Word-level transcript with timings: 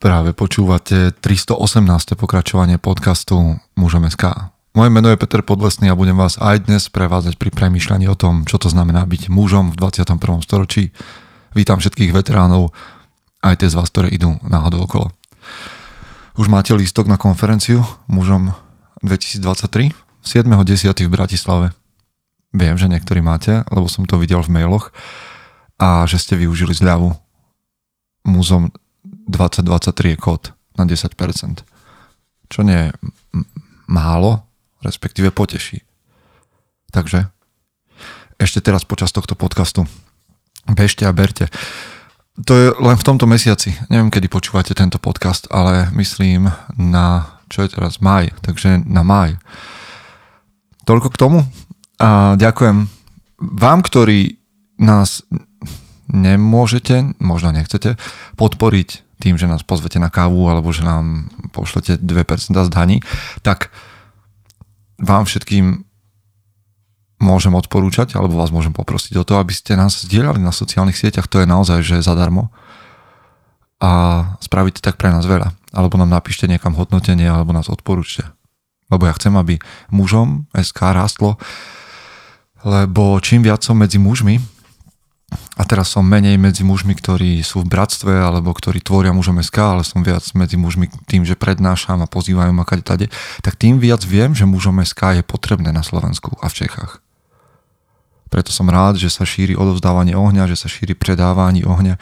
Práve 0.00 0.32
počúvate 0.32 1.12
318. 1.12 2.16
pokračovanie 2.16 2.80
podcastu 2.80 3.60
Mužom 3.76 4.08
SK. 4.08 4.48
Moje 4.72 4.88
meno 4.88 5.12
je 5.12 5.20
Peter 5.20 5.44
Podlesný 5.44 5.92
a 5.92 5.98
budem 5.98 6.16
vás 6.16 6.40
aj 6.40 6.64
dnes 6.64 6.88
prevázať 6.88 7.36
pri 7.36 7.52
premýšľaní 7.52 8.08
o 8.08 8.16
tom, 8.16 8.48
čo 8.48 8.56
to 8.56 8.72
znamená 8.72 9.04
byť 9.04 9.28
mužom 9.28 9.68
v 9.68 9.76
21. 9.76 10.40
storočí. 10.40 10.96
Vítam 11.52 11.84
všetkých 11.84 12.16
veteránov, 12.16 12.72
aj 13.44 13.60
tie 13.60 13.68
z 13.68 13.76
vás, 13.76 13.92
ktoré 13.92 14.08
idú 14.08 14.40
náhodou 14.40 14.88
okolo. 14.88 15.12
Už 16.40 16.48
máte 16.48 16.72
lístok 16.72 17.04
na 17.04 17.20
konferenciu 17.20 17.84
mužom 18.08 18.56
2023? 19.04 19.92
7.10. 20.24 20.96
v 20.96 21.12
Bratislave. 21.12 21.76
Viem, 22.56 22.80
že 22.80 22.88
niektorí 22.88 23.20
máte, 23.20 23.68
lebo 23.68 23.84
som 23.84 24.08
to 24.08 24.16
videl 24.16 24.40
v 24.40 24.64
mailoch 24.64 24.96
a 25.76 26.08
že 26.08 26.16
ste 26.16 26.40
využili 26.40 26.72
zľavu 26.72 27.20
mužom 28.24 28.72
2023 29.30 30.14
je 30.14 30.18
kód 30.18 30.42
na 30.74 30.84
10%. 30.84 31.62
Čo 32.50 32.60
nie 32.66 32.76
je 32.76 32.88
málo, 33.86 34.42
respektíve 34.82 35.30
poteší. 35.30 35.86
Takže 36.90 37.30
ešte 38.40 38.58
teraz 38.64 38.82
počas 38.82 39.14
tohto 39.14 39.38
podcastu 39.38 39.86
bežte 40.66 41.06
a 41.06 41.12
berte. 41.14 41.46
To 42.46 42.52
je 42.56 42.66
len 42.72 42.96
v 42.96 43.06
tomto 43.06 43.28
mesiaci. 43.28 43.76
Neviem, 43.92 44.08
kedy 44.08 44.32
počúvate 44.32 44.72
tento 44.72 44.96
podcast, 44.96 45.44
ale 45.52 45.92
myslím 45.92 46.48
na, 46.78 47.36
čo 47.52 47.66
je 47.66 47.72
teraz, 47.76 48.00
maj. 48.00 48.32
Takže 48.40 48.80
na 48.88 49.04
maj. 49.04 49.36
Toľko 50.88 51.08
k 51.12 51.20
tomu. 51.20 51.38
A 52.00 52.40
ďakujem 52.40 52.88
vám, 53.40 53.78
ktorí 53.84 54.40
nás 54.80 55.20
nemôžete, 56.08 57.12
možno 57.20 57.52
nechcete, 57.52 58.00
podporiť 58.40 59.09
tým, 59.20 59.36
že 59.36 59.44
nás 59.44 59.60
pozvete 59.60 60.00
na 60.00 60.08
kávu 60.08 60.48
alebo 60.48 60.72
že 60.72 60.82
nám 60.82 61.28
pošlete 61.52 62.00
2% 62.00 62.56
z 62.56 62.70
daní, 62.72 63.04
tak 63.44 63.68
vám 64.96 65.28
všetkým 65.28 65.84
môžem 67.20 67.52
odporúčať, 67.52 68.16
alebo 68.16 68.40
vás 68.40 68.48
môžem 68.48 68.72
poprosiť 68.72 69.20
o 69.20 69.24
to, 69.28 69.36
aby 69.36 69.52
ste 69.52 69.76
nás 69.76 70.08
zdieľali 70.08 70.40
na 70.40 70.56
sociálnych 70.56 70.96
sieťach, 70.96 71.28
to 71.28 71.44
je 71.44 71.46
naozaj, 71.46 71.84
že 71.84 72.00
zadarmo. 72.00 72.48
A 73.80 74.24
spravíte 74.40 74.80
tak 74.80 74.96
pre 74.96 75.12
nás 75.12 75.24
veľa. 75.24 75.52
Alebo 75.72 75.96
nám 76.00 76.12
napíšte 76.12 76.48
niekam 76.48 76.76
hodnotenie, 76.76 77.28
alebo 77.28 77.52
nás 77.52 77.68
odporúčte. 77.68 78.28
Lebo 78.88 79.08
ja 79.08 79.16
chcem, 79.16 79.32
aby 79.36 79.60
mužom 79.92 80.48
SK 80.52 80.96
rástlo, 80.96 81.40
lebo 82.60 83.16
čím 83.24 83.40
viac 83.40 83.64
som 83.64 83.76
medzi 83.76 83.96
mužmi, 83.96 84.36
a 85.60 85.62
teraz 85.68 85.92
som 85.92 86.08
menej 86.08 86.40
medzi 86.40 86.64
mužmi, 86.64 86.96
ktorí 86.96 87.44
sú 87.44 87.60
v 87.60 87.68
bratstve 87.68 88.16
alebo 88.16 88.56
ktorí 88.56 88.80
tvoria 88.80 89.12
mužom 89.12 89.44
SK, 89.44 89.76
ale 89.76 89.82
som 89.84 90.00
viac 90.00 90.24
medzi 90.32 90.56
mužmi 90.56 90.88
tým, 91.04 91.28
že 91.28 91.36
prednášam 91.36 92.00
a 92.00 92.08
pozývajú 92.08 92.48
ma 92.56 92.64
kade 92.64 92.80
tade, 92.80 93.06
tak 93.44 93.60
tým 93.60 93.76
viac 93.76 94.00
viem, 94.00 94.32
že 94.32 94.48
mužom 94.48 94.80
SK 94.80 95.20
je 95.20 95.22
potrebné 95.22 95.68
na 95.68 95.84
Slovensku 95.84 96.32
a 96.40 96.48
v 96.48 96.64
Čechách. 96.64 97.04
Preto 98.32 98.56
som 98.56 98.72
rád, 98.72 98.96
že 98.96 99.12
sa 99.12 99.28
šíri 99.28 99.52
odovzdávanie 99.52 100.16
ohňa, 100.16 100.48
že 100.48 100.56
sa 100.56 100.70
šíri 100.70 100.96
predávanie 100.96 101.68
ohňa 101.68 102.00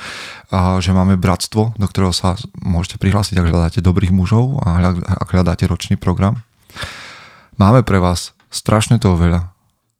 a 0.54 0.78
že 0.78 0.94
máme 0.94 1.18
bratstvo, 1.18 1.74
do 1.74 1.86
ktorého 1.90 2.14
sa 2.14 2.38
môžete 2.62 3.02
prihlásiť, 3.02 3.42
ak 3.42 3.48
hľadáte 3.48 3.80
dobrých 3.82 4.14
mužov 4.14 4.62
a 4.62 4.94
ak 5.02 5.34
hľadáte 5.34 5.66
ročný 5.66 5.98
program. 5.98 6.46
Máme 7.58 7.82
pre 7.82 7.98
vás 7.98 8.38
strašne 8.54 9.02
toho 9.02 9.18
veľa 9.18 9.57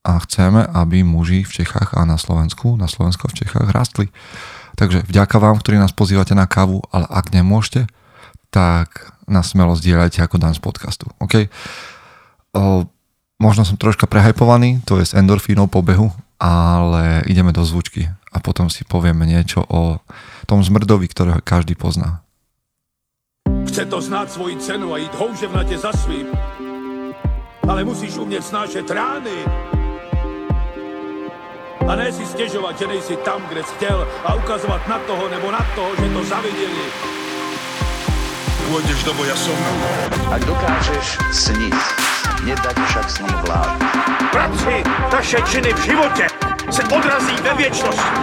a 0.09 0.17
chceme, 0.25 0.65
aby 0.65 1.05
muži 1.05 1.45
v 1.45 1.61
Čechách 1.61 1.93
a 1.93 2.09
na 2.09 2.17
Slovensku, 2.17 2.81
na 2.81 2.89
Slovensku 2.89 3.29
v 3.29 3.45
Čechách 3.45 3.69
rastli. 3.69 4.09
Takže 4.81 5.05
vďaka 5.05 5.37
vám, 5.37 5.61
ktorí 5.61 5.77
nás 5.77 5.93
pozývate 5.93 6.33
na 6.33 6.49
kávu, 6.49 6.81
ale 6.89 7.05
ak 7.13 7.37
nemôžete, 7.37 7.85
tak 8.49 9.13
nás 9.29 9.53
smelo 9.53 9.77
zdieľajte 9.77 10.25
ako 10.25 10.41
dan 10.41 10.57
z 10.57 10.65
podcastu. 10.65 11.13
OK? 11.21 11.53
O, 12.57 12.89
možno 13.37 13.69
som 13.69 13.77
troška 13.77 14.09
prehajpovaný, 14.09 14.81
to 14.89 14.97
je 14.97 15.13
s 15.13 15.13
endorfínou 15.13 15.69
po 15.69 15.85
behu, 15.85 16.09
ale 16.41 17.21
ideme 17.29 17.53
do 17.53 17.61
zvučky 17.61 18.09
a 18.33 18.41
potom 18.41 18.73
si 18.73 18.89
povieme 18.89 19.29
niečo 19.29 19.61
o 19.69 20.01
tom 20.49 20.65
zmrdovi, 20.65 21.05
ktorého 21.13 21.45
každý 21.45 21.77
pozná. 21.77 22.25
Chce 23.69 23.85
to 23.85 24.01
znát 24.01 24.33
svoji 24.33 24.57
cenu 24.57 24.95
a 24.95 24.97
jít 24.97 25.15
houževnatě 25.15 25.79
za 25.79 25.93
svým, 25.93 26.27
ale 27.69 27.85
musíš 27.85 28.17
umět 28.17 28.45
snášet 28.45 28.91
rány 28.91 29.45
a 31.89 31.97
ne 31.97 32.13
si 32.13 32.27
stěžovat, 32.27 32.79
že 32.79 32.87
nejsi 32.87 33.17
tam, 33.17 33.43
kde 33.49 33.63
jsi 33.63 33.75
chtěl 33.75 34.09
a 34.25 34.35
ukazovat 34.35 34.89
na 34.89 34.99
toho 34.99 35.29
nebo 35.29 35.51
na 35.51 35.67
toho, 35.75 35.91
že 35.97 36.09
to 36.13 36.25
zaviděli. 36.25 36.85
Pôjdeš 38.69 39.01
do 39.01 39.17
boja 39.17 39.33
som. 39.33 39.57
Ak 40.29 40.45
dokážeš 40.45 41.17
sniť, 41.33 41.73
nedať 42.45 42.77
však 42.77 43.07
sním 43.09 43.37
vlád. 43.49 43.81
Práci, 44.29 44.85
taše 45.09 45.41
činy 45.49 45.73
v 45.73 45.81
životě 45.89 46.27
se 46.69 46.83
odrazí 46.85 47.37
ve 47.41 47.55
věčnosti. 47.57 48.21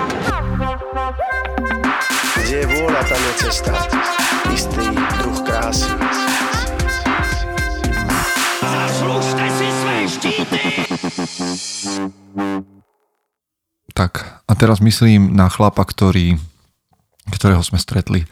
Kde 2.45 2.55
je 2.61 2.65
vôľa, 2.77 3.01
tam 3.09 3.21
je 3.25 3.33
cesta. 3.41 3.73
Istý 4.53 4.85
Tak 14.05 14.45
a 14.45 14.53
teraz 14.53 14.85
myslím 14.85 15.33
na 15.33 15.49
chlapa, 15.49 15.81
ktorý, 15.81 16.37
ktorého 17.33 17.65
sme 17.65 17.81
stretli. 17.81 18.29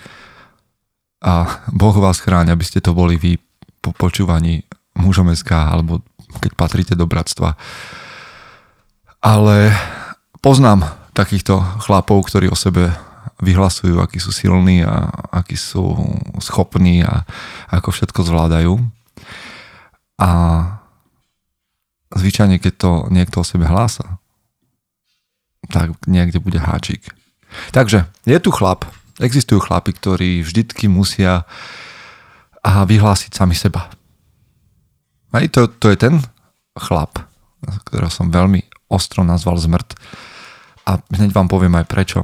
A 1.17 1.65
Boh 1.73 1.97
vás 1.97 2.21
chráň, 2.21 2.53
aby 2.53 2.61
ste 2.61 2.77
to 2.77 2.93
boli 2.93 3.17
vy 3.17 3.41
po 3.81 3.89
počúvaní 3.89 4.69
mužom 4.93 5.33
SK, 5.33 5.49
alebo 5.49 6.05
keď 6.45 6.51
patríte 6.53 6.93
do 6.93 7.09
bratstva. 7.09 7.57
Ale 9.17 9.73
poznám 10.45 10.93
takýchto 11.17 11.57
chlapov, 11.81 12.21
ktorí 12.29 12.53
o 12.53 12.57
sebe 12.59 12.93
vyhlasujú, 13.41 13.97
akí 13.97 14.21
sú 14.21 14.29
silní 14.29 14.85
a 14.85 15.09
akí 15.33 15.57
sú 15.57 15.97
schopní 16.37 17.01
a 17.01 17.25
ako 17.73 17.89
všetko 17.89 18.21
zvládajú. 18.21 18.77
A 20.21 20.29
zvyčajne, 22.13 22.61
keď 22.61 22.73
to 22.77 22.91
niekto 23.09 23.41
o 23.41 23.47
sebe 23.47 23.65
hlása, 23.65 24.21
tak 25.69 25.95
niekde 26.09 26.43
bude 26.43 26.59
háčik. 26.59 27.13
Takže 27.71 28.09
je 28.25 28.37
tu 28.41 28.49
chlap, 28.49 28.87
existujú 29.21 29.61
chlapi, 29.61 29.93
ktorí 29.93 30.41
vždycky 30.41 30.89
musia 30.89 31.45
a 32.63 32.87
vyhlásiť 32.87 33.31
sami 33.35 33.53
seba. 33.53 33.91
Aj 35.33 35.45
to, 35.49 35.67
to 35.67 35.91
je 35.91 35.97
ten 35.97 36.23
chlap, 36.77 37.21
ktorého 37.89 38.09
som 38.09 38.33
veľmi 38.33 38.63
ostro 38.89 39.25
nazval 39.25 39.57
zmrt. 39.57 39.97
A 40.83 40.99
hneď 41.15 41.33
vám 41.33 41.49
poviem 41.49 41.73
aj 41.79 41.89
prečo. 41.89 42.19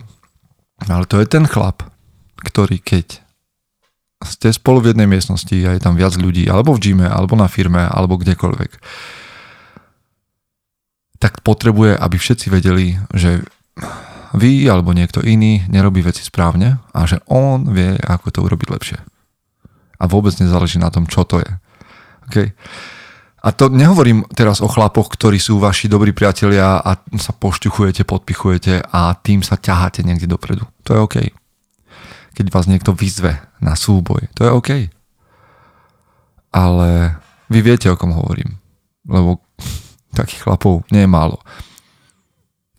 Ale 0.87 1.07
to 1.09 1.19
je 1.19 1.27
ten 1.27 1.43
chlap, 1.43 1.83
ktorý 2.39 2.79
keď 2.79 3.19
ste 4.19 4.51
spolu 4.51 4.83
v 4.83 4.89
jednej 4.91 5.07
miestnosti 5.07 5.55
a 5.63 5.75
je 5.75 5.81
tam 5.81 5.95
viac 5.95 6.19
ľudí, 6.19 6.47
alebo 6.51 6.75
v 6.75 6.91
gyme, 6.91 7.07
alebo 7.07 7.39
na 7.39 7.47
firme, 7.47 7.87
alebo 7.87 8.19
kdekoľvek, 8.19 8.71
tak 11.19 11.43
potrebuje, 11.43 11.99
aby 11.99 12.15
všetci 12.15 12.47
vedeli, 12.47 12.95
že 13.11 13.43
vy 14.35 14.65
alebo 14.71 14.95
niekto 14.95 15.19
iný 15.19 15.67
nerobí 15.67 15.99
veci 15.99 16.23
správne 16.23 16.79
a 16.95 16.99
že 17.03 17.19
on 17.27 17.67
vie, 17.75 17.99
ako 17.99 18.27
to 18.31 18.39
urobiť 18.45 18.67
lepšie. 18.71 18.99
A 19.99 20.03
vôbec 20.07 20.31
nezáleží 20.39 20.79
na 20.79 20.87
tom, 20.87 21.03
čo 21.05 21.27
to 21.27 21.43
je. 21.43 21.51
Okay? 22.31 22.47
A 23.39 23.55
to 23.55 23.71
nehovorím 23.71 24.27
teraz 24.35 24.59
o 24.59 24.67
chlapoch, 24.67 25.11
ktorí 25.15 25.39
sú 25.39 25.59
vaši 25.63 25.87
dobrí 25.87 26.11
priatelia 26.11 26.79
a 26.79 26.99
sa 27.15 27.31
pošťuchujete, 27.31 28.03
podpichujete 28.03 28.83
a 28.91 29.15
tým 29.15 29.43
sa 29.43 29.55
ťaháte 29.55 30.03
niekde 30.03 30.27
dopredu. 30.27 30.67
To 30.87 30.89
je 30.95 30.99
OK. 30.99 31.17
Keď 32.35 32.45
vás 32.51 32.67
niekto 32.67 32.91
vyzve 32.91 33.39
na 33.63 33.79
súboj, 33.79 34.27
to 34.35 34.43
je 34.43 34.51
OK. 34.51 34.69
Ale 36.51 36.89
vy 37.47 37.59
viete, 37.63 37.87
o 37.87 37.95
kom 37.95 38.11
hovorím. 38.11 38.59
Lebo 39.07 39.39
Takých 40.19 40.43
chlapov 40.43 40.83
nie 40.91 41.07
je 41.07 41.09
málo. 41.09 41.39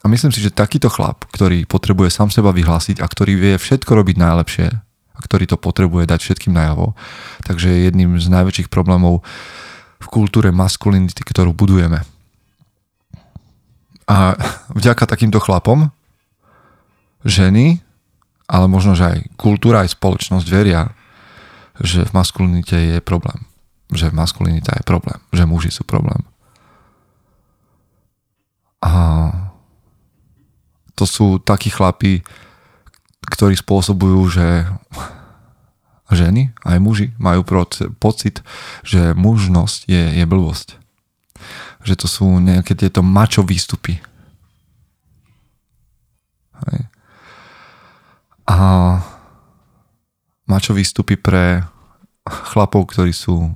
A 0.00 0.08
myslím 0.08 0.32
si, 0.32 0.40
že 0.40 0.52
takýto 0.52 0.88
chlap, 0.88 1.28
ktorý 1.32 1.64
potrebuje 1.68 2.12
sám 2.12 2.28
seba 2.32 2.52
vyhlásiť 2.52 3.00
a 3.00 3.06
ktorý 3.08 3.36
vie 3.36 3.54
všetko 3.60 3.92
robiť 3.92 4.16
najlepšie 4.16 4.66
a 5.16 5.18
ktorý 5.20 5.44
to 5.44 5.60
potrebuje 5.60 6.08
dať 6.08 6.20
všetkým 6.24 6.56
najavo, 6.56 6.96
takže 7.44 7.68
je 7.68 7.84
jedným 7.92 8.16
z 8.16 8.32
najväčších 8.32 8.72
problémov 8.72 9.20
v 10.00 10.06
kultúre 10.08 10.48
maskulinity, 10.48 11.20
ktorú 11.20 11.52
budujeme. 11.52 12.00
A 14.08 14.32
vďaka 14.72 15.04
takýmto 15.04 15.36
chlapom 15.36 15.92
ženy, 17.28 17.84
ale 18.48 18.66
možno, 18.66 18.96
že 18.96 19.04
aj 19.04 19.18
kultúra, 19.36 19.84
aj 19.84 19.92
spoločnosť 19.92 20.46
veria, 20.48 20.88
že 21.76 22.08
v 22.08 22.12
maskulinite 22.16 22.74
je 22.74 22.98
problém. 23.04 23.44
Že 23.92 24.16
maskulinita 24.16 24.72
je 24.80 24.84
problém. 24.88 25.20
Že 25.30 25.44
muži 25.44 25.70
sú 25.70 25.84
problém. 25.84 26.24
A 28.80 28.92
to 30.96 31.04
sú 31.04 31.40
takí 31.40 31.68
chlapi, 31.72 32.24
ktorí 33.28 33.56
spôsobujú, 33.56 34.20
že 34.32 34.46
ženy, 36.10 36.50
aj 36.66 36.78
muži 36.82 37.06
majú 37.16 37.46
pocit, 37.96 38.42
že 38.82 39.14
mužnosť 39.14 39.86
je, 39.86 40.02
je 40.20 40.24
blbosť. 40.26 40.76
Že 41.86 41.94
to 41.96 42.06
sú 42.10 42.26
nejaké 42.42 42.74
tieto 42.76 43.00
mačo 43.00 43.46
výstupy. 43.46 44.02
Hej. 46.68 46.80
A 48.50 48.56
mačo 50.50 50.74
výstupy 50.74 51.14
pre 51.16 51.62
chlapov, 52.26 52.90
ktorí 52.90 53.14
sú 53.14 53.54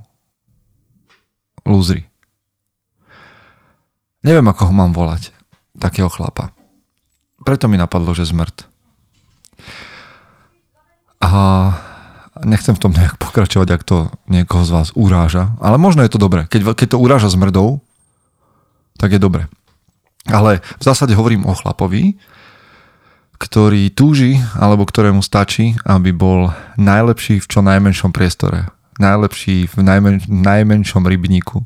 lúzri. 1.67 2.07
Neviem, 4.25 4.49
ako 4.49 4.67
ho 4.67 4.73
mám 4.73 4.89
volať, 4.89 5.29
takého 5.77 6.09
chlapa. 6.09 6.49
Preto 7.45 7.69
mi 7.69 7.77
napadlo, 7.77 8.09
že 8.17 8.25
zmrt. 8.25 8.65
A 11.21 11.29
nechcem 12.41 12.73
v 12.73 12.81
tom 12.81 12.89
nejak 12.89 13.21
pokračovať, 13.21 13.67
ak 13.69 13.83
to 13.85 14.09
niekoho 14.25 14.65
z 14.65 14.73
vás 14.73 14.89
uráža, 14.97 15.53
ale 15.61 15.77
možno 15.77 16.01
je 16.01 16.09
to 16.09 16.17
dobré. 16.17 16.49
Keď, 16.49 16.73
keď 16.73 16.87
to 16.97 17.01
uráža 17.05 17.29
zmrdou, 17.29 17.85
tak 18.97 19.13
je 19.13 19.21
dobre. 19.21 19.45
Ale 20.25 20.65
v 20.81 20.83
zásade 20.83 21.13
hovorím 21.13 21.45
o 21.45 21.53
chlapovi, 21.53 22.17
ktorý 23.37 23.93
túži, 23.93 24.41
alebo 24.57 24.89
ktorému 24.89 25.21
stačí, 25.21 25.77
aby 25.85 26.09
bol 26.09 26.49
najlepší 26.81 27.45
v 27.45 27.49
čo 27.51 27.61
najmenšom 27.61 28.09
priestore. 28.09 28.73
Najlepší 28.97 29.69
v 29.69 29.75
najmen, 29.85 30.25
najmenšom 30.25 31.05
rybníku. 31.05 31.61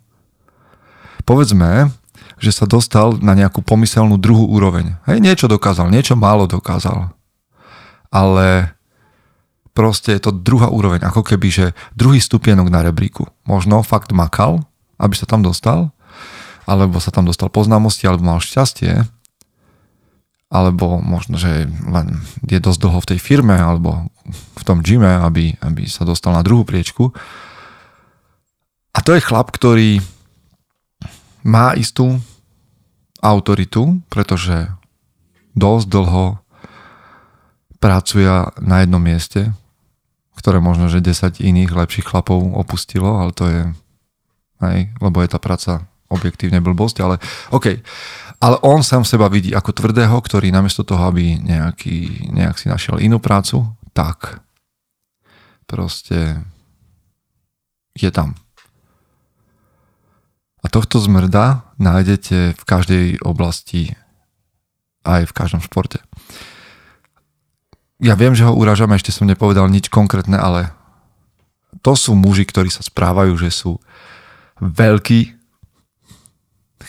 Povedzme, 1.24 1.94
že 2.40 2.56
sa 2.56 2.66
dostal 2.66 3.20
na 3.20 3.36
nejakú 3.36 3.60
pomyselnú 3.62 4.16
druhú 4.16 4.48
úroveň. 4.48 4.96
Hej, 5.06 5.20
niečo 5.20 5.52
dokázal, 5.52 5.92
niečo 5.92 6.16
málo 6.16 6.48
dokázal. 6.48 7.12
Ale 8.10 8.74
proste 9.76 10.18
je 10.18 10.22
to 10.24 10.32
druhá 10.34 10.72
úroveň, 10.72 11.04
ako 11.06 11.22
keby, 11.24 11.48
že 11.52 11.66
druhý 11.94 12.18
stupienok 12.20 12.68
na 12.72 12.84
rebríku. 12.84 13.28
Možno 13.46 13.86
fakt 13.86 14.16
makal, 14.16 14.66
aby 14.98 15.16
sa 15.16 15.30
tam 15.30 15.46
dostal, 15.46 15.94
alebo 16.68 16.98
sa 17.00 17.14
tam 17.14 17.28
dostal 17.28 17.48
poznámosti, 17.54 18.10
alebo 18.10 18.28
mal 18.28 18.42
šťastie, 18.42 19.08
alebo 20.50 20.98
možno, 20.98 21.38
že 21.38 21.70
len 21.86 22.26
je 22.50 22.58
dosť 22.58 22.80
dlho 22.82 23.00
v 23.06 23.10
tej 23.14 23.20
firme 23.22 23.54
alebo 23.54 24.10
v 24.58 24.64
tom 24.66 24.82
gyme, 24.82 25.22
aby, 25.22 25.54
aby 25.62 25.86
sa 25.86 26.02
dostal 26.10 26.34
na 26.34 26.42
druhú 26.42 26.66
priečku. 26.66 27.14
A 28.90 29.00
to 29.06 29.14
je 29.14 29.22
chlap, 29.22 29.54
ktorý 29.54 30.02
má 31.44 31.74
istú 31.76 32.20
autoritu, 33.20 34.00
pretože 34.08 34.72
dosť 35.56 35.86
dlho 35.92 36.40
pracuje 37.80 38.28
na 38.60 38.84
jednom 38.84 39.00
mieste, 39.00 39.52
ktoré 40.36 40.64
možno, 40.64 40.88
že 40.88 41.04
10 41.04 41.44
iných 41.44 41.72
lepších 41.72 42.08
chlapov 42.08 42.40
opustilo, 42.56 43.20
ale 43.20 43.32
to 43.36 43.44
je, 43.48 43.62
hej, 44.64 44.80
lebo 45.04 45.20
je 45.20 45.30
tá 45.32 45.40
práca 45.40 45.84
objektívne 46.08 46.64
blbosť, 46.64 46.98
ale 47.04 47.16
OK. 47.52 47.80
Ale 48.40 48.56
on 48.64 48.80
sám 48.80 49.04
seba 49.04 49.28
vidí 49.28 49.52
ako 49.52 49.76
tvrdého, 49.76 50.16
ktorý 50.16 50.48
namiesto 50.48 50.88
toho, 50.88 51.12
aby 51.12 51.36
nejaký, 51.44 52.32
nejak 52.32 52.56
si 52.56 52.72
našiel 52.72 53.04
inú 53.04 53.20
prácu, 53.20 53.68
tak 53.92 54.40
proste 55.68 56.40
je 57.94 58.10
tam. 58.10 58.40
A 60.60 60.68
tohto 60.68 61.00
zmrda 61.00 61.64
nájdete 61.80 62.54
v 62.54 62.64
každej 62.68 63.06
oblasti, 63.24 63.96
aj 65.08 65.32
v 65.32 65.36
každom 65.36 65.64
športe. 65.64 66.04
Ja 68.00 68.16
viem, 68.16 68.36
že 68.36 68.48
ho 68.48 68.56
uražam, 68.56 68.92
ešte 68.96 69.12
som 69.12 69.28
nepovedal 69.28 69.68
nič 69.72 69.92
konkrétne, 69.92 70.40
ale 70.40 70.72
to 71.84 71.96
sú 71.96 72.16
muži, 72.16 72.44
ktorí 72.48 72.72
sa 72.72 72.84
správajú, 72.84 73.36
že 73.40 73.52
sú 73.52 73.80
veľkí, 74.60 75.40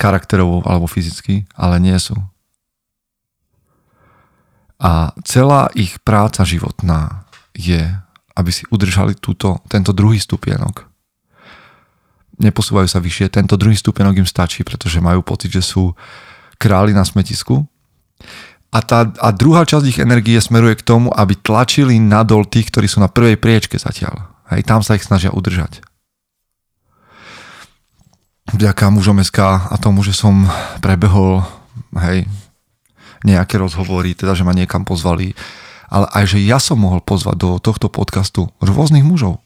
charakterovo 0.00 0.64
alebo 0.64 0.88
fyzicky, 0.88 1.44
ale 1.52 1.76
nie 1.76 1.94
sú. 2.00 2.16
A 4.80 5.12
celá 5.28 5.68
ich 5.76 6.00
práca 6.00 6.40
životná 6.40 7.28
je, 7.52 7.84
aby 8.32 8.50
si 8.50 8.64
udržali 8.72 9.12
túto, 9.12 9.60
tento 9.68 9.92
druhý 9.92 10.16
stupienok. 10.16 10.89
Neposúvajú 12.40 12.88
sa 12.88 12.98
vyššie, 13.04 13.36
tento 13.36 13.54
druhý 13.60 13.76
stupienok 13.76 14.24
im 14.24 14.28
stačí, 14.28 14.64
pretože 14.64 15.04
majú 15.04 15.20
pocit, 15.20 15.52
že 15.52 15.60
sú 15.60 15.92
králi 16.56 16.96
na 16.96 17.04
smetisku. 17.04 17.68
A, 18.70 18.78
tá, 18.80 19.04
a 19.20 19.28
druhá 19.34 19.66
časť 19.68 19.84
ich 19.86 19.98
energie 20.00 20.40
smeruje 20.40 20.78
k 20.80 20.86
tomu, 20.86 21.12
aby 21.12 21.36
tlačili 21.36 22.00
nadol 22.00 22.48
tých, 22.48 22.72
ktorí 22.72 22.86
sú 22.88 23.02
na 23.02 23.10
prvej 23.12 23.36
priečke 23.36 23.76
zatiaľ. 23.76 24.30
Hej, 24.48 24.64
tam 24.64 24.80
sa 24.80 24.96
ich 24.96 25.04
snažia 25.04 25.34
udržať 25.34 25.84
vďaka 28.54 28.90
mužom 28.90 29.22
SK 29.22 29.38
a 29.70 29.74
tomu, 29.78 30.02
že 30.02 30.14
som 30.14 30.46
prebehol 30.82 31.46
hej, 32.02 32.26
nejaké 33.22 33.60
rozhovory, 33.60 34.14
teda 34.14 34.34
že 34.34 34.42
ma 34.42 34.56
niekam 34.56 34.82
pozvali, 34.82 35.38
ale 35.90 36.06
aj, 36.14 36.34
že 36.36 36.38
ja 36.42 36.58
som 36.58 36.78
mohol 36.78 37.02
pozvať 37.02 37.36
do 37.38 37.50
tohto 37.62 37.90
podcastu 37.90 38.50
rôznych 38.62 39.06
mužov, 39.06 39.42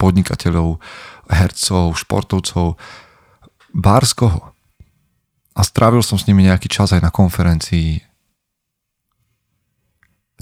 podnikateľov, 0.00 0.80
hercov, 1.28 1.96
športovcov, 1.96 2.76
bárskoho. 3.72 4.52
A 5.54 5.60
strávil 5.62 6.02
som 6.02 6.16
s 6.16 6.26
nimi 6.26 6.46
nejaký 6.46 6.70
čas 6.70 6.94
aj 6.94 7.02
na 7.02 7.12
konferencii. 7.12 8.02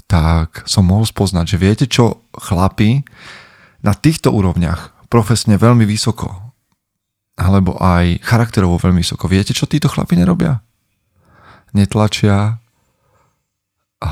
Tak 0.07 0.63
som 0.69 0.87
mohol 0.87 1.03
spoznať, 1.03 1.45
že 1.45 1.57
viete 1.59 1.85
čo, 1.89 2.23
chlapi 2.31 3.03
na 3.83 3.91
týchto 3.91 4.31
úrovniach 4.31 5.07
profesne 5.11 5.59
veľmi 5.59 5.83
vysoko 5.83 6.47
alebo 7.37 7.77
aj 7.77 8.25
charakterovo 8.25 8.81
veľmi 8.81 9.05
vysoko. 9.05 9.29
Viete, 9.29 9.53
čo 9.53 9.69
títo 9.69 9.85
chlapi 9.85 10.17
nerobia? 10.17 10.57
Netlačia 11.77 12.57
a 14.01 14.11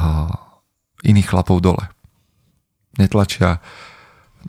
iných 1.02 1.28
chlapov 1.34 1.58
dole. 1.58 1.90
Netlačia 3.02 3.58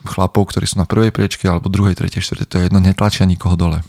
chlapov, 0.04 0.52
ktorí 0.52 0.68
sú 0.68 0.76
na 0.82 0.88
prvej 0.88 1.14
priečke 1.14 1.48
alebo 1.48 1.72
druhej, 1.72 1.96
tretej, 1.96 2.20
štvrtej, 2.20 2.48
to 2.48 2.56
je 2.58 2.64
jedno, 2.68 2.82
netlačia 2.82 3.24
nikoho 3.24 3.56
dole. 3.56 3.80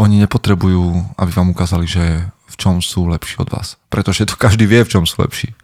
Oni 0.00 0.18
nepotrebujú, 0.18 1.14
aby 1.20 1.30
vám 1.30 1.52
ukázali, 1.52 1.86
že 1.86 2.26
v 2.48 2.54
čom 2.56 2.82
sú 2.82 3.06
lepší 3.06 3.38
od 3.44 3.52
vás. 3.52 3.76
Pretože 3.92 4.26
to 4.26 4.40
každý 4.40 4.66
vie, 4.66 4.82
v 4.82 4.92
čom 4.98 5.04
sú 5.04 5.22
lepší. 5.22 5.54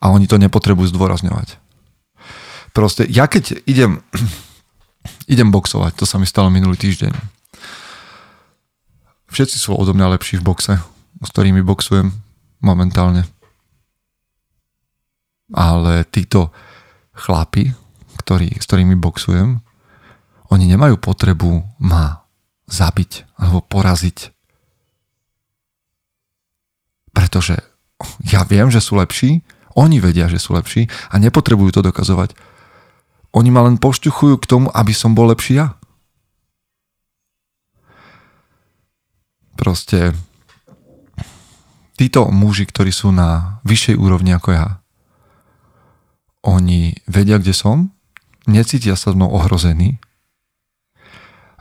A 0.00 0.08
oni 0.10 0.24
to 0.24 0.40
nepotrebujú 0.40 0.90
zdôrazňovať. 0.90 1.60
Proste, 2.72 3.04
ja 3.06 3.28
keď 3.28 3.60
idem 3.68 4.00
idem 5.32 5.48
boxovať, 5.52 5.96
to 5.96 6.04
sa 6.08 6.18
mi 6.18 6.26
stalo 6.26 6.50
minulý 6.50 6.76
týždeň. 6.76 7.12
Všetci 9.30 9.56
sú 9.62 9.78
odo 9.78 9.94
mňa 9.94 10.18
lepší 10.18 10.42
v 10.42 10.46
boxe, 10.46 10.74
s 11.22 11.28
ktorými 11.30 11.62
boxujem 11.62 12.10
momentálne. 12.60 13.24
Ale 15.54 16.06
títo 16.08 16.54
chlapi, 17.14 17.74
ktorý, 18.20 18.54
s 18.56 18.64
ktorými 18.66 18.94
boxujem, 18.96 19.60
oni 20.50 20.64
nemajú 20.66 20.98
potrebu 20.98 21.62
ma 21.82 22.26
zabiť 22.70 23.38
alebo 23.38 23.62
poraziť. 23.66 24.34
Pretože 27.10 27.58
ja 28.30 28.46
viem, 28.46 28.70
že 28.70 28.78
sú 28.78 28.98
lepší, 28.98 29.42
oni 29.74 29.98
vedia, 29.98 30.30
že 30.30 30.38
sú 30.38 30.54
lepší 30.54 30.86
a 31.10 31.18
nepotrebujú 31.18 31.78
to 31.78 31.82
dokazovať 31.82 32.34
oni 33.30 33.50
ma 33.50 33.66
len 33.66 33.78
pošťuchujú 33.78 34.36
k 34.42 34.48
tomu, 34.48 34.66
aby 34.74 34.90
som 34.90 35.14
bol 35.14 35.30
lepší 35.30 35.62
ja. 35.62 35.78
Proste 39.54 40.16
títo 41.94 42.26
muži, 42.32 42.64
ktorí 42.66 42.90
sú 42.90 43.12
na 43.12 43.60
vyššej 43.62 43.96
úrovni 44.00 44.32
ako 44.34 44.56
ja, 44.56 44.79
oni 46.40 46.96
vedia, 47.04 47.36
kde 47.36 47.52
som, 47.52 47.92
necítia 48.48 48.96
sa 48.96 49.12
mnou 49.12 49.28
ohrození 49.28 50.00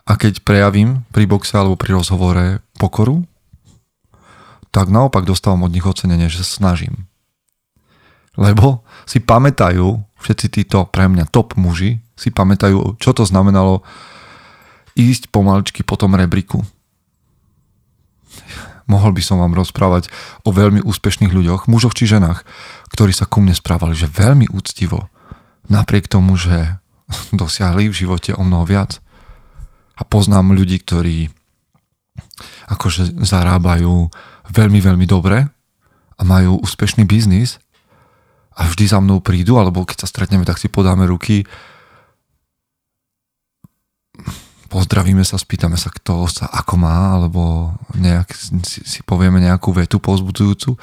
a 0.10 0.18
keď 0.18 0.42
prejavím 0.42 1.06
pri 1.14 1.30
boxe 1.30 1.54
alebo 1.54 1.78
pri 1.78 1.94
rozhovore 1.94 2.66
pokoru, 2.82 3.30
tak 4.74 4.90
naopak 4.90 5.26
dostávam 5.26 5.70
od 5.70 5.74
nich 5.74 5.86
ocenenie, 5.86 6.30
že 6.30 6.42
snažím. 6.42 7.06
Lebo 8.34 8.82
si 9.06 9.22
pamätajú, 9.22 10.02
všetci 10.18 10.48
títo 10.50 10.90
pre 10.90 11.06
mňa 11.06 11.30
top 11.30 11.54
muži 11.60 12.02
si 12.18 12.34
pamätajú, 12.34 12.98
čo 12.98 13.12
to 13.14 13.28
znamenalo 13.28 13.86
ísť 14.98 15.30
pomaličky 15.30 15.86
po 15.86 16.00
tom 16.00 16.18
rebríku. 16.18 16.66
Mohol 18.90 19.14
by 19.16 19.22
som 19.22 19.38
vám 19.38 19.54
rozprávať 19.54 20.10
o 20.44 20.50
veľmi 20.50 20.82
úspešných 20.82 21.30
ľuďoch, 21.30 21.70
mužoch 21.70 21.94
či 21.94 22.10
ženách, 22.10 22.42
ktorí 22.90 23.14
sa 23.14 23.30
ku 23.30 23.40
mne 23.40 23.54
správali, 23.54 23.94
že 23.94 24.10
veľmi 24.10 24.50
úctivo, 24.50 25.08
napriek 25.70 26.10
tomu, 26.10 26.34
že 26.36 26.82
dosiahli 27.40 27.88
v 27.88 27.96
živote 27.96 28.34
o 28.34 28.42
mnoho 28.42 28.66
viac. 28.66 28.98
A 30.00 30.02
poznám 30.08 30.58
ľudí, 30.58 30.82
ktorí 30.82 31.30
akože 32.72 33.22
zarábajú 33.22 34.10
veľmi, 34.50 34.80
veľmi 34.82 35.06
dobre 35.06 35.46
a 36.18 36.22
majú 36.26 36.60
úspešný 36.66 37.06
biznis, 37.06 37.62
a 38.60 38.68
vždy 38.68 38.92
za 38.92 39.00
mnou 39.00 39.24
prídu, 39.24 39.56
alebo 39.56 39.88
keď 39.88 40.04
sa 40.04 40.12
stretneme, 40.12 40.44
tak 40.44 40.60
si 40.60 40.68
podáme 40.68 41.08
ruky, 41.08 41.48
pozdravíme 44.70 45.26
sa, 45.26 45.42
spýtame 45.42 45.76
sa, 45.76 45.90
kto 45.90 46.30
sa 46.30 46.46
ako 46.46 46.78
má, 46.78 47.18
alebo 47.18 47.74
nejak, 47.98 48.30
si, 48.64 48.86
si 48.86 49.00
povieme 49.02 49.42
nejakú 49.42 49.74
vetu 49.74 49.98
pozbudzujúcu. 49.98 50.78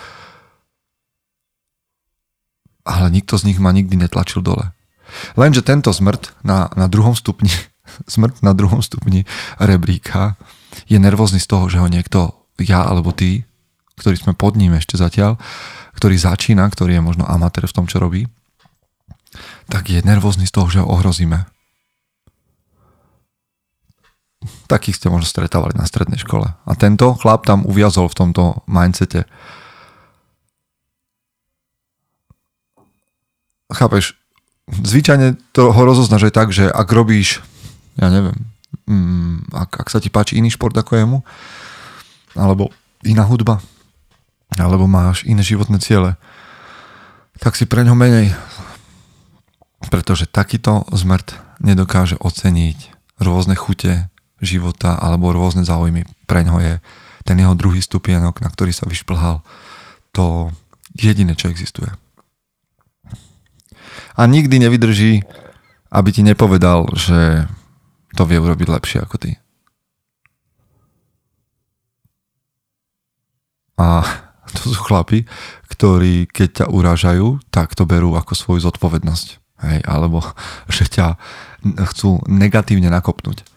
Ale 2.86 3.06
nikto 3.14 3.38
z 3.38 3.46
nich 3.50 3.58
ma 3.62 3.70
nikdy 3.70 3.94
netlačil 3.94 4.42
dole. 4.42 4.74
Lenže 5.38 5.62
tento 5.62 5.94
smrt 5.94 6.34
na, 6.42 6.66
na 6.74 6.90
druhom 6.90 7.14
stupni, 7.14 7.50
smrt 8.14 8.42
na 8.42 8.52
druhom 8.52 8.82
stupni 8.82 9.22
rebríka 9.62 10.34
je 10.90 10.98
nervózny 10.98 11.38
z 11.38 11.46
toho, 11.46 11.70
že 11.70 11.78
ho 11.78 11.86
niekto, 11.86 12.34
ja 12.58 12.84
alebo 12.84 13.14
ty, 13.14 13.46
ktorý 13.96 14.16
sme 14.18 14.32
pod 14.36 14.58
ním 14.60 14.76
ešte 14.76 15.00
zatiaľ, 15.00 15.40
ktorý 15.96 16.20
začína, 16.20 16.68
ktorý 16.68 17.00
je 17.00 17.06
možno 17.06 17.24
amatér 17.24 17.64
v 17.64 17.74
tom, 17.74 17.88
čo 17.88 17.96
robí, 17.96 18.28
tak 19.72 19.88
je 19.88 20.04
nervózny 20.04 20.44
z 20.44 20.52
toho, 20.52 20.68
že 20.68 20.80
ho 20.84 20.86
ohrozíme. 20.90 21.55
Takých 24.66 24.96
ste 24.98 25.12
možno 25.12 25.28
stretávali 25.28 25.76
na 25.76 25.86
strednej 25.86 26.18
škole. 26.18 26.46
A 26.46 26.72
tento 26.78 27.14
chlap 27.18 27.46
tam 27.46 27.66
uviazol 27.66 28.10
v 28.10 28.18
tomto 28.18 28.62
mindsete. 28.66 29.26
Chápeš, 33.66 34.14
zvyčajne 34.70 35.38
to 35.54 35.70
ho 35.70 35.82
rozoznáš 35.82 36.30
aj 36.30 36.34
tak, 36.34 36.48
že 36.54 36.70
ak 36.70 36.86
robíš, 36.90 37.42
ja 37.98 38.10
neviem, 38.10 38.34
mm, 38.86 39.50
ak, 39.54 39.86
ak 39.86 39.88
sa 39.90 39.98
ti 39.98 40.10
páči 40.10 40.38
iný 40.38 40.50
šport 40.50 40.74
ako 40.74 40.92
jemu, 40.98 41.18
alebo 42.34 42.70
iná 43.06 43.26
hudba, 43.26 43.62
alebo 44.54 44.86
máš 44.86 45.26
iné 45.26 45.42
životné 45.42 45.82
ciele, 45.82 46.14
tak 47.42 47.58
si 47.58 47.66
pre 47.68 47.84
ňo 47.84 47.94
menej. 47.98 48.32
Pretože 49.92 50.26
takýto 50.26 50.88
zmrt 50.90 51.36
nedokáže 51.60 52.16
oceniť 52.18 52.96
rôzne 53.20 53.54
chute 53.54 54.08
života 54.40 54.96
alebo 55.00 55.32
rôzne 55.32 55.64
záujmy. 55.64 56.04
Pre 56.28 56.40
ňo 56.44 56.56
je 56.60 56.74
ten 57.26 57.36
jeho 57.36 57.56
druhý 57.58 57.82
stupienok, 57.82 58.38
na 58.44 58.48
ktorý 58.52 58.70
sa 58.70 58.86
vyšplhal, 58.86 59.42
to 60.14 60.54
jediné, 60.94 61.34
čo 61.34 61.50
existuje. 61.50 61.88
A 64.16 64.24
nikdy 64.24 64.62
nevydrží, 64.62 65.24
aby 65.92 66.08
ti 66.12 66.22
nepovedal, 66.24 66.88
že 66.96 67.48
to 68.16 68.24
vie 68.24 68.40
urobiť 68.40 68.68
lepšie 68.68 68.98
ako 69.04 69.16
ty. 69.20 69.30
A 73.76 74.00
to 74.56 74.72
sú 74.72 74.80
chlapi, 74.80 75.28
ktorí 75.68 76.30
keď 76.32 76.48
ťa 76.64 76.66
urážajú, 76.72 77.44
tak 77.52 77.76
to 77.76 77.84
berú 77.84 78.16
ako 78.16 78.32
svoju 78.32 78.60
zodpovednosť. 78.64 79.26
Hej, 79.56 79.78
alebo 79.84 80.24
že 80.76 80.88
ťa 80.88 81.20
chcú 81.92 82.24
negatívne 82.28 82.88
nakopnúť. 82.88 83.55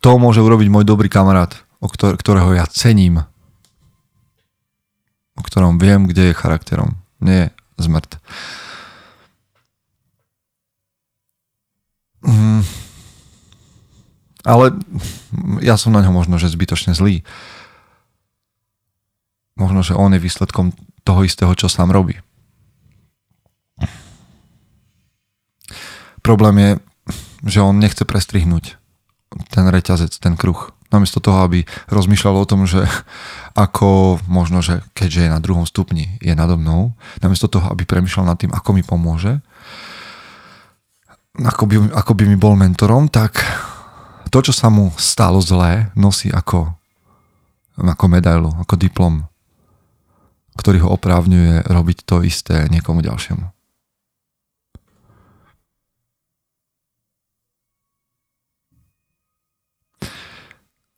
To 0.00 0.20
môže 0.20 0.42
urobiť 0.44 0.68
môj 0.68 0.84
dobrý 0.84 1.08
kamarát, 1.08 1.56
o 1.80 1.88
ktor- 1.88 2.16
ktorého 2.16 2.52
ja 2.56 2.66
cením. 2.68 3.24
O 5.36 5.42
ktorom 5.44 5.76
viem, 5.76 6.08
kde 6.08 6.32
je 6.32 6.38
charakterom. 6.38 6.96
Nie 7.20 7.52
zmrt. 7.76 8.20
Mm. 12.26 12.64
Ale 14.46 14.78
ja 15.60 15.74
som 15.78 15.92
na 15.94 16.02
ňo 16.02 16.14
možno, 16.14 16.38
že 16.38 16.50
zbytočne 16.50 16.94
zlý 16.94 17.26
možno, 19.56 19.80
že 19.80 19.96
on 19.96 20.12
je 20.12 20.20
výsledkom 20.20 20.76
toho 21.02 21.24
istého, 21.24 21.50
čo 21.56 21.72
sám 21.72 21.90
robí. 21.90 22.20
Problém 26.20 26.56
je, 26.58 26.70
že 27.56 27.64
on 27.64 27.80
nechce 27.80 28.04
prestrihnúť 28.04 28.76
ten 29.50 29.66
reťazec, 29.68 30.12
ten 30.16 30.34
kruh. 30.34 30.72
Namiesto 30.94 31.18
toho, 31.18 31.42
aby 31.42 31.66
rozmýšľal 31.90 32.46
o 32.46 32.48
tom, 32.48 32.64
že 32.64 32.84
ako 33.66 34.18
možno, 34.30 34.62
že 34.62 34.82
keďže 34.96 35.28
je 35.28 35.34
na 35.34 35.40
druhom 35.42 35.66
stupni, 35.66 36.18
je 36.22 36.32
nado 36.32 36.58
mnou, 36.58 36.94
namiesto 37.20 37.50
toho, 37.50 37.68
aby 37.72 37.84
premýšľal 37.84 38.26
nad 38.26 38.38
tým, 38.38 38.52
ako 38.54 38.70
mi 38.76 38.82
pomôže, 38.86 39.42
ako 41.36 41.68
by, 41.68 41.76
ako 41.92 42.12
by 42.16 42.24
mi 42.24 42.36
bol 42.40 42.56
mentorom, 42.56 43.12
tak 43.12 43.44
to, 44.32 44.38
čo 44.40 44.56
sa 44.56 44.72
mu 44.72 44.88
stalo 44.96 45.40
zlé, 45.44 45.92
nosí 45.92 46.32
ako, 46.32 46.72
ako 47.76 48.04
medailu, 48.08 48.50
ako 48.56 48.74
diplom 48.80 49.28
ktorý 50.56 50.82
ho 50.82 50.88
oprávňuje 50.96 51.68
robiť 51.68 51.98
to 52.08 52.24
isté 52.24 52.66
niekomu 52.72 53.04
ďalšiemu. 53.04 53.55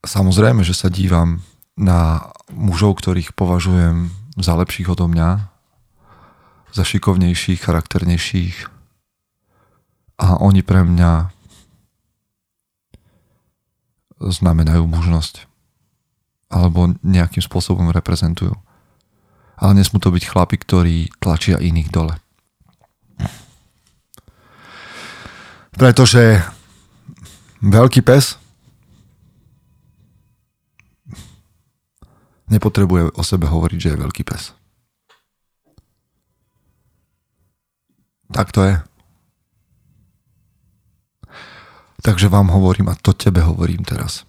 Samozrejme, 0.09 0.65
že 0.65 0.73
sa 0.73 0.88
dívam 0.88 1.45
na 1.77 2.33
mužov, 2.49 2.97
ktorých 2.97 3.37
považujem 3.37 4.09
za 4.41 4.57
lepších 4.57 4.88
odo 4.88 5.05
mňa, 5.05 5.53
za 6.73 6.81
šikovnejších, 6.81 7.61
charakternejších. 7.61 8.57
A 10.17 10.41
oni 10.41 10.65
pre 10.65 10.81
mňa 10.81 11.29
znamenajú 14.17 14.88
mužnosť. 14.88 15.45
Alebo 16.49 16.97
nejakým 17.05 17.45
spôsobom 17.45 17.93
reprezentujú. 17.93 18.57
Ale 19.61 19.77
nesmú 19.77 20.00
to 20.00 20.09
byť 20.09 20.25
chlapi, 20.25 20.57
ktorí 20.57 20.97
tlačia 21.21 21.61
iných 21.61 21.93
dole. 21.93 22.17
Pretože 25.77 26.41
veľký 27.61 28.00
pes 28.00 28.48
nepotrebuje 32.49 33.14
o 33.14 33.23
sebe 33.25 33.47
hovoriť, 33.49 33.78
že 33.78 33.90
je 33.95 34.02
veľký 34.02 34.23
pes. 34.25 34.52
Tak 38.28 38.52
to 38.52 38.61
je. 38.64 38.75
Takže 42.05 42.28
vám 42.28 42.52
hovorím 42.52 42.93
a 42.93 42.99
to 42.99 43.17
tebe 43.17 43.40
hovorím 43.40 43.85
teraz. 43.85 44.25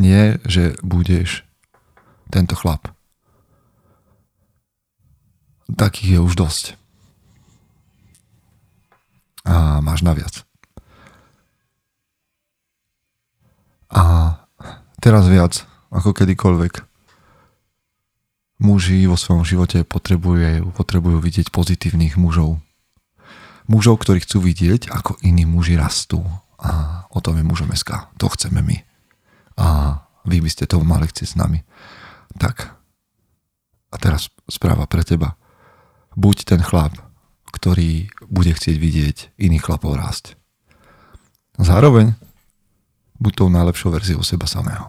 Nie, 0.00 0.40
že 0.48 0.76
budeš 0.80 1.44
tento 2.32 2.56
chlap 2.56 2.92
takých 5.76 6.18
je 6.18 6.20
už 6.20 6.34
dosť. 6.36 6.64
A 9.42 9.82
máš 9.82 10.06
naviac. 10.06 10.46
A 13.92 14.02
teraz 15.02 15.26
viac 15.26 15.66
ako 15.92 16.16
kedykoľvek 16.16 16.74
muži 18.62 19.04
vo 19.10 19.20
svojom 19.20 19.44
živote 19.44 19.84
potrebujú, 19.84 20.72
potrebujú 20.72 21.18
vidieť 21.20 21.52
pozitívnych 21.52 22.16
mužov. 22.16 22.62
Mužov, 23.68 24.00
ktorí 24.00 24.24
chcú 24.24 24.42
vidieť, 24.42 24.88
ako 24.88 25.20
iní 25.20 25.44
muži 25.44 25.76
rastú. 25.76 26.24
A 26.62 27.04
o 27.10 27.18
tom 27.18 27.36
je 27.36 27.44
mužom 27.44 27.74
SK. 27.74 28.08
To 28.22 28.30
chceme 28.30 28.62
my. 28.62 28.78
A 29.58 29.98
vy 30.24 30.38
by 30.38 30.50
ste 30.50 30.70
to 30.70 30.78
mali 30.80 31.10
chcieť 31.10 31.28
s 31.34 31.38
nami. 31.38 31.60
Tak. 32.38 32.70
A 33.92 33.96
teraz 33.98 34.30
správa 34.46 34.86
pre 34.86 35.02
teba 35.02 35.34
buď 36.14 36.54
ten 36.54 36.60
chlap, 36.62 36.96
ktorý 37.52 38.08
bude 38.30 38.54
chcieť 38.54 38.76
vidieť 38.78 39.16
iných 39.36 39.64
chlapov 39.64 39.98
rásť. 39.98 40.38
Zároveň 41.60 42.16
buď 43.20 43.32
tou 43.44 43.48
najlepšou 43.52 43.92
verziou 43.92 44.22
seba 44.24 44.48
samého. 44.48 44.88